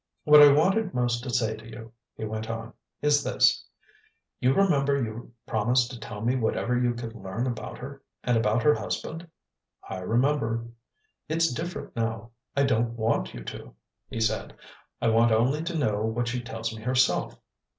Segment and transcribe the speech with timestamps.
[0.23, 3.63] "What I wanted most to say to you," he went on, "is this:
[4.39, 8.63] you remember you promised to tell me whatever you could learn about her and about
[8.63, 9.27] her husband?"
[9.87, 10.65] "I remember."
[11.29, 12.31] "It's different now.
[12.57, 13.75] I don't want you to,"
[14.09, 14.55] he said.
[14.99, 17.37] "I want only to know what she tells me herself.